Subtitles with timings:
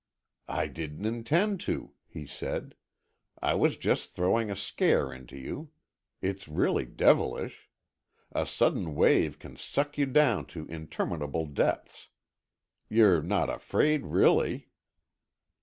[0.47, 2.73] "I didn't intend to," he said,
[3.39, 5.69] "I was just throwing a scare into you.
[6.23, 7.69] It's really devilish.
[8.31, 12.07] A sudden wave can suck you down to interminable depths.
[12.89, 14.71] You're not afraid, really?"